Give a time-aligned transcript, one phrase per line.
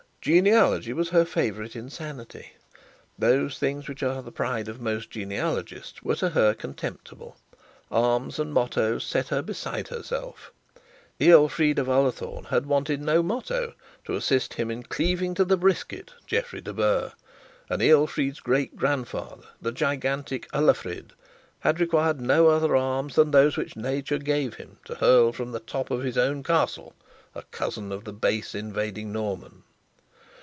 [0.23, 2.53] Genealogy was her favourite insanity.
[3.17, 7.37] Those things which are the pride of most genealogists were to her contemptible.
[7.89, 10.51] Arms and mottoes set her beside herself.
[11.19, 13.73] Ealfried of Ullathorne had wanted no motto
[14.05, 17.13] to assist him in cleaving to the brisket Geoffrey De Burgh;
[17.67, 21.13] and Ealfried's great grandfather, the gigantic Ullafrid,
[21.61, 25.59] had required no other arms than those which nature gave him to hurl from the
[25.59, 26.93] top of his own castle
[27.33, 29.63] a cousin of the base invading Norman.